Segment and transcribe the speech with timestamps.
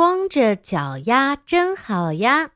[0.00, 2.52] 光着脚丫真好呀！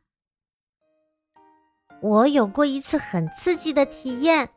[2.00, 4.48] 我有过一次很刺激的体验，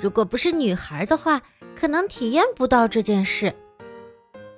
[0.00, 1.42] 如果不是女孩的话，
[1.76, 3.54] 可能体验不到这件事。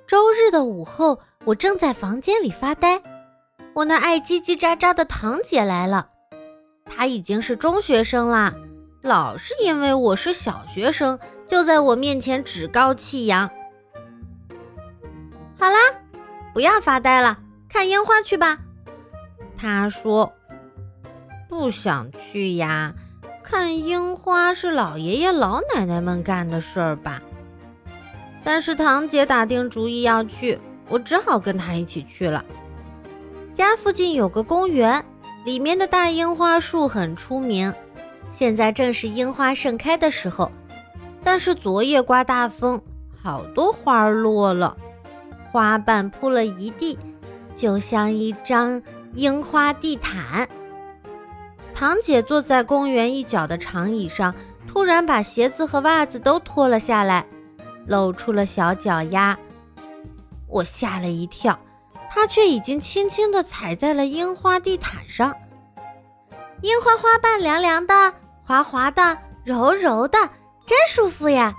[0.07, 3.03] 周日的午后，我正在房间里发呆，
[3.73, 6.09] 我那爱叽叽喳喳的堂姐来了。
[6.85, 8.55] 她已经是中学生啦，
[9.01, 13.45] 老是因为我是小学生，就在我面前趾高气扬。
[15.59, 15.77] 好啦，
[16.53, 17.37] 不要发呆了，
[17.69, 18.59] 看烟花去吧。
[19.57, 20.33] 他说
[21.49, 22.93] ：“不想去呀，
[23.43, 27.21] 看樱花是老爷爷老奶奶们干的事儿吧。”
[28.43, 32.45] 但是堂姐打定主意要去，我只好跟她一起去了。
[33.53, 35.03] 家附近有个公园，
[35.43, 37.73] 里面的大樱花树很出名。
[38.31, 40.51] 现在正是樱花盛开的时候，
[41.23, 42.79] 但是昨夜刮大风，
[43.21, 44.77] 好多花儿落了，
[45.51, 46.97] 花瓣铺了一地，
[47.57, 48.81] 就像一张
[49.13, 50.47] 樱花地毯。
[51.73, 54.33] 堂姐坐在公园一角的长椅上，
[54.67, 57.25] 突然把鞋子和袜子都脱了下来。
[57.87, 59.37] 露出了小脚丫，
[60.47, 61.57] 我吓了一跳，
[62.09, 65.33] 她却已经轻轻地踩在了樱花地毯上。
[66.61, 70.17] 樱花花瓣凉凉的、滑滑的、柔柔的，
[70.65, 71.55] 真舒服呀！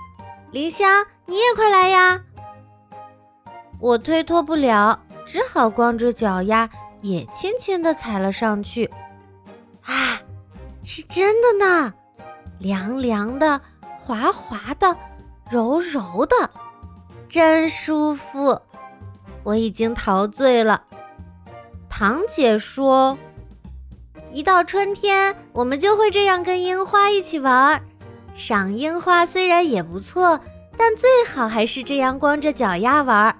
[0.51, 2.21] 林香，你也快来呀！
[3.79, 4.99] 我推脱不了，
[5.31, 6.67] 只好光着脚丫，
[7.01, 8.89] 也轻轻地踩了上去。
[9.83, 10.19] 啊，
[10.83, 11.93] 是真的呢，
[12.57, 13.61] 凉凉的、
[13.99, 14.97] 滑滑的。
[15.51, 16.49] 柔柔的，
[17.27, 18.59] 真舒服，
[19.43, 20.83] 我已经陶醉了。
[21.89, 23.17] 堂姐说
[24.31, 27.81] ：“一到春天，我们就会这样跟樱花一起玩儿。
[28.35, 30.39] 赏樱花虽然也不错，
[30.77, 33.35] 但最好还是这样光着脚丫玩儿。”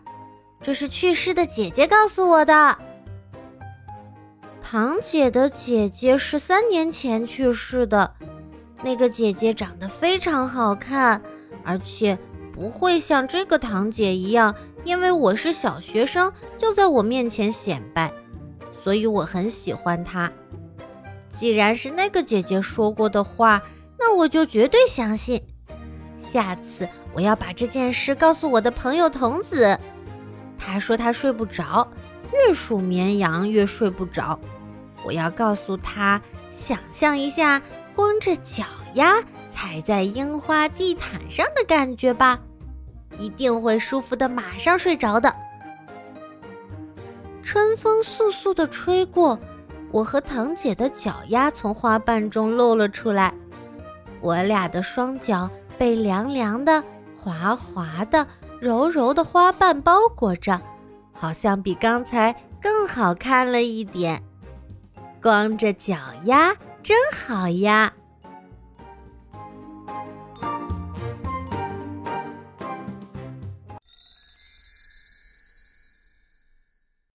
[0.61, 2.77] 这是去世的姐姐告诉我的。
[4.61, 8.13] 堂姐的姐姐是三年前去世的，
[8.84, 11.22] 那个姐姐长得非常好看。
[11.63, 12.17] 而且
[12.51, 18.11] 不会像这个堂姐一样，因为我是小学生，就在我面前显摆，
[18.84, 20.31] 所以我很喜欢她。
[21.31, 23.61] 既然是那个姐姐说过的话，
[23.97, 25.41] 那我就绝对相信。
[26.31, 29.78] 下次我要把这件事告诉我的朋友童子。
[30.59, 31.88] 他说他睡不着，
[32.34, 34.38] 越数绵羊越睡不着。
[35.03, 36.22] 我要告诉他，
[36.52, 37.59] 想象一下，
[37.96, 39.16] 光着脚丫。
[39.50, 42.40] 踩在樱花地毯上的感觉吧，
[43.18, 45.36] 一定会舒服的，马上睡着的。
[47.44, 49.38] 春风簌簌的吹过，
[49.91, 53.34] 我和堂姐的脚丫从花瓣中露了出来，
[54.22, 56.81] 我俩的双脚被凉凉的、
[57.18, 58.26] 滑滑的、
[58.59, 60.59] 柔柔的花瓣包裹着，
[61.14, 64.22] 好像比刚才更好看了一点。
[65.22, 67.94] 光着脚丫真好呀！